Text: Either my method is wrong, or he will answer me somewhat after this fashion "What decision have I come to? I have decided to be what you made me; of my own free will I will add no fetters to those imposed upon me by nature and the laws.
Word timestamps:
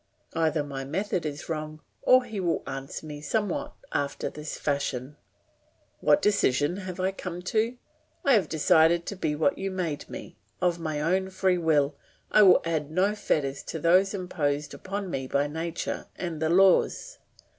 Either 0.33 0.63
my 0.63 0.83
method 0.83 1.27
is 1.27 1.47
wrong, 1.47 1.79
or 2.01 2.23
he 2.23 2.39
will 2.39 2.63
answer 2.65 3.05
me 3.05 3.21
somewhat 3.21 3.75
after 3.93 4.31
this 4.31 4.57
fashion 4.57 5.15
"What 5.99 6.23
decision 6.23 6.77
have 6.77 6.99
I 6.99 7.11
come 7.11 7.43
to? 7.53 7.77
I 8.25 8.33
have 8.33 8.49
decided 8.49 9.05
to 9.05 9.15
be 9.15 9.35
what 9.35 9.59
you 9.59 9.69
made 9.69 10.09
me; 10.09 10.37
of 10.59 10.79
my 10.79 10.99
own 11.01 11.29
free 11.29 11.59
will 11.59 11.93
I 12.31 12.41
will 12.41 12.63
add 12.65 12.89
no 12.89 13.13
fetters 13.13 13.61
to 13.65 13.77
those 13.79 14.15
imposed 14.15 14.73
upon 14.73 15.11
me 15.11 15.27
by 15.27 15.45
nature 15.45 16.07
and 16.15 16.41
the 16.41 16.49
laws. 16.49 17.19